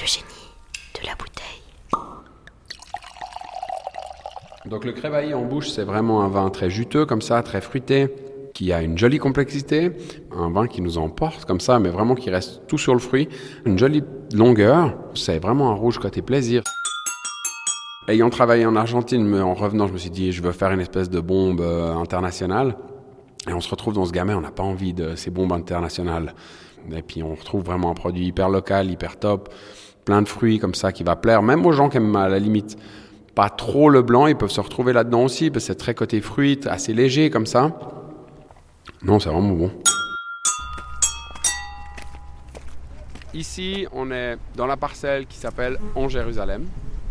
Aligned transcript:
Le 0.00 0.06
génie 0.06 0.24
de 0.94 1.06
la 1.06 1.14
bouteille. 1.14 1.62
Donc 4.66 4.84
le 4.84 4.92
Crébailly 4.92 5.32
en 5.32 5.42
bouche, 5.42 5.70
c'est 5.70 5.84
vraiment 5.84 6.22
un 6.22 6.28
vin 6.28 6.50
très 6.50 6.70
juteux 6.70 7.06
comme 7.06 7.22
ça, 7.22 7.42
très 7.42 7.60
fruité, 7.60 8.08
qui 8.52 8.72
a 8.72 8.82
une 8.82 8.98
jolie 8.98 9.18
complexité, 9.18 9.92
un 10.32 10.50
vin 10.50 10.66
qui 10.66 10.80
nous 10.80 10.98
emporte 10.98 11.44
comme 11.44 11.60
ça, 11.60 11.78
mais 11.78 11.88
vraiment 11.88 12.14
qui 12.14 12.30
reste 12.30 12.66
tout 12.66 12.78
sur 12.78 12.94
le 12.94 13.00
fruit, 13.00 13.28
une 13.64 13.78
jolie 13.78 14.02
longueur. 14.34 14.96
C'est 15.14 15.38
vraiment 15.38 15.70
un 15.70 15.74
rouge 15.74 15.98
côté 15.98 16.20
plaisir. 16.20 16.62
Ayant 18.08 18.30
travaillé 18.30 18.66
en 18.66 18.76
Argentine, 18.76 19.24
mais 19.24 19.40
en 19.40 19.54
revenant, 19.54 19.86
je 19.86 19.92
me 19.92 19.98
suis 19.98 20.10
dit, 20.10 20.32
je 20.32 20.42
veux 20.42 20.52
faire 20.52 20.70
une 20.70 20.80
espèce 20.80 21.10
de 21.10 21.20
bombe 21.20 21.60
euh, 21.60 21.94
internationale. 21.94 22.76
Et 23.48 23.52
on 23.52 23.60
se 23.60 23.70
retrouve 23.70 23.94
dans 23.94 24.04
ce 24.04 24.12
gamin, 24.12 24.36
on 24.36 24.40
n'a 24.40 24.50
pas 24.50 24.62
envie 24.62 24.92
de 24.92 25.14
ces 25.14 25.30
bombes 25.30 25.52
internationales. 25.52 26.34
Et 26.92 27.02
puis 27.02 27.22
on 27.22 27.34
retrouve 27.34 27.64
vraiment 27.64 27.90
un 27.90 27.94
produit 27.94 28.26
hyper 28.26 28.48
local, 28.48 28.90
hyper 28.90 29.18
top, 29.18 29.52
plein 30.04 30.22
de 30.22 30.28
fruits 30.28 30.58
comme 30.58 30.74
ça 30.74 30.92
qui 30.92 31.04
va 31.04 31.16
plaire, 31.16 31.42
même 31.42 31.64
aux 31.66 31.72
gens 31.72 31.88
qui 31.88 31.98
aiment 31.98 32.16
à 32.16 32.28
la 32.28 32.38
limite 32.38 32.76
pas 33.34 33.50
trop 33.50 33.90
le 33.90 34.00
blanc, 34.02 34.26
ils 34.26 34.36
peuvent 34.36 34.50
se 34.50 34.62
retrouver 34.62 34.94
là-dedans 34.94 35.24
aussi, 35.24 35.50
parce 35.50 35.64
que 35.64 35.72
c'est 35.72 35.78
très 35.78 35.94
côté 35.94 36.22
fruit, 36.22 36.58
assez 36.66 36.94
léger 36.94 37.28
comme 37.28 37.44
ça. 37.44 37.78
Non, 39.02 39.20
c'est 39.20 39.28
vraiment 39.28 39.52
bon. 39.52 39.70
Ici, 43.34 43.86
on 43.92 44.10
est 44.10 44.38
dans 44.56 44.66
la 44.66 44.78
parcelle 44.78 45.26
qui 45.26 45.36
s'appelle 45.36 45.78
En 45.94 46.08
Jérusalem. 46.08 46.64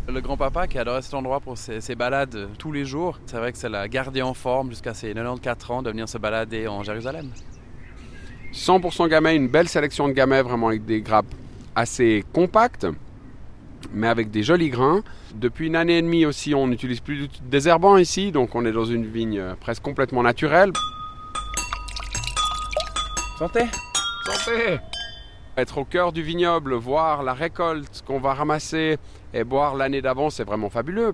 Le 0.08 0.22
grand-papa 0.22 0.68
qui 0.68 0.78
adorait 0.78 1.02
cet 1.02 1.14
endroit 1.16 1.40
pour 1.40 1.58
ses, 1.58 1.82
ses 1.82 1.96
balades 1.96 2.50
tous 2.60 2.72
les 2.72 2.86
jours, 2.86 3.20
c'est 3.26 3.38
vrai 3.38 3.52
que 3.52 3.58
ça 3.58 3.70
l'a 3.70 3.88
gardé 3.88 4.22
en 4.22 4.34
forme 4.34 4.70
jusqu'à 4.70 4.94
ses 4.94 5.14
94 5.14 5.72
ans 5.72 5.82
de 5.82 5.90
venir 5.90 6.08
se 6.08 6.18
balader 6.18 6.68
en 6.68 6.84
Jérusalem. 6.84 7.30
100% 8.54 9.10
gamay, 9.10 9.36
une 9.36 9.48
belle 9.50 9.68
sélection 9.68 10.08
de 10.08 10.14
gamay, 10.14 10.42
vraiment 10.42 10.68
avec 10.70 10.86
des 10.86 11.02
grappes 11.02 11.34
assez 11.76 12.24
compactes, 12.34 12.88
mais 13.94 14.08
avec 14.08 14.32
des 14.32 14.44
jolis 14.44 14.70
grains. 14.70 15.04
Depuis 15.36 15.68
une 15.68 15.76
année 15.76 15.98
et 15.98 16.02
demie 16.02 16.26
aussi, 16.26 16.56
on 16.56 16.68
n'utilise 16.68 17.02
plus 17.02 17.18
du 17.18 17.28
tout 17.28 17.44
de 17.44 17.50
désherbant 17.50 17.98
ici, 17.98 18.32
donc 18.32 18.56
on 18.56 18.66
est 18.66 18.72
dans 18.72 18.86
une 18.86 19.06
vigne 19.06 19.40
euh, 19.40 19.56
presque 19.60 19.84
complètement 19.84 20.24
naturelle. 20.24 20.72
Santé 23.38 23.66
Santé 24.26 24.80
Être 25.58 25.78
au 25.78 25.86
cœur 25.86 26.12
du 26.12 26.22
vignoble, 26.22 26.74
voir 26.74 27.24
la 27.24 27.34
récolte 27.34 28.04
qu'on 28.06 28.20
va 28.20 28.34
ramasser 28.34 28.98
et 29.34 29.46
boire 29.46 29.76
l'année 29.76 30.02
d'avant, 30.02 30.30
c'est 30.30 30.44
vraiment 30.44 30.70
fabuleux. 30.70 31.14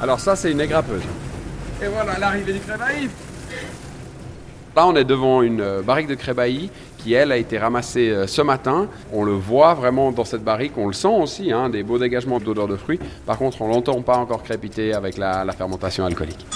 Alors 0.00 0.18
ça, 0.18 0.34
c'est 0.34 0.52
une 0.52 0.60
égrappeuse. 0.60 1.02
Et 1.82 1.88
voilà 1.88 2.18
l'arrivée 2.18 2.54
du 2.54 2.60
crébailly. 2.60 3.10
Là, 4.74 4.86
on 4.86 4.96
est 4.96 5.04
devant 5.04 5.42
une 5.42 5.60
euh, 5.60 5.82
barrique 5.82 6.06
de 6.06 6.14
crébailly 6.14 6.70
qui, 6.98 7.14
elle, 7.14 7.32
a 7.32 7.36
été 7.38 7.58
ramassée 7.58 8.10
euh, 8.10 8.26
ce 8.26 8.42
matin. 8.42 8.88
On 9.12 9.24
le 9.24 9.32
voit 9.32 9.74
vraiment 9.74 10.12
dans 10.12 10.24
cette 10.24 10.44
barrique, 10.44 10.72
on 10.76 10.86
le 10.86 10.92
sent 10.92 11.08
aussi, 11.08 11.52
hein, 11.52 11.70
des 11.70 11.82
beaux 11.82 11.98
dégagements 11.98 12.38
d'odeur 12.38 12.68
de 12.68 12.76
fruits. 12.76 13.00
Par 13.26 13.38
contre, 13.38 13.60
on 13.62 13.68
l'entend 13.68 14.00
pas 14.02 14.16
encore 14.16 14.42
crépiter 14.42 14.92
avec 14.94 15.16
la, 15.16 15.44
la 15.44 15.52
fermentation 15.52 16.04
alcoolique. 16.04 16.46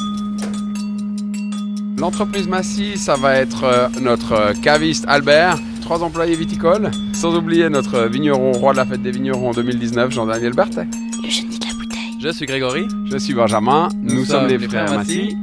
L'entreprise 2.00 2.48
Massy, 2.48 2.96
ça 2.96 3.16
va 3.16 3.36
être 3.36 3.64
euh, 3.64 3.88
notre 4.00 4.32
euh, 4.32 4.52
caviste 4.54 5.04
Albert, 5.06 5.58
trois 5.82 6.02
employés 6.02 6.34
viticoles, 6.34 6.90
sans 7.12 7.36
oublier 7.36 7.68
notre 7.68 8.06
vigneron 8.06 8.52
roi 8.52 8.72
de 8.72 8.78
la 8.78 8.86
fête 8.86 9.02
des 9.02 9.10
vignerons 9.10 9.50
en 9.50 9.52
2019, 9.52 10.10
Jean-Daniel 10.10 10.54
Berthet. 10.54 10.86
Le 11.22 11.28
génie 11.28 11.58
de 11.58 11.66
la 11.66 11.74
bouteille. 11.74 12.16
Je 12.18 12.30
suis 12.30 12.46
Grégory. 12.46 12.88
Je 13.10 13.18
suis 13.18 13.34
Benjamin, 13.34 13.90
nous, 14.00 14.24
sommes 14.24 14.46
les 14.46 14.58
frères 14.58 14.90
Massy, 14.96 15.36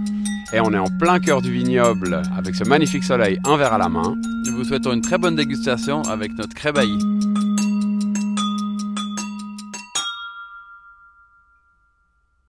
et 0.51 0.59
on 0.59 0.73
est 0.73 0.79
en 0.79 0.87
plein 0.99 1.19
cœur 1.19 1.43
du 1.43 1.51
vignoble 1.51 2.23
avec 2.35 2.55
ce 2.55 2.63
magnifique 2.63 3.03
soleil, 3.03 3.37
un 3.45 3.55
verre 3.55 3.73
à 3.73 3.77
la 3.77 3.89
main. 3.89 4.15
Nous 4.47 4.55
vous 4.55 4.63
souhaitons 4.63 4.93
une 4.93 5.01
très 5.01 5.19
bonne 5.19 5.35
dégustation 5.35 6.01
avec 6.03 6.35
notre 6.39 6.55
crébailly. 6.55 6.97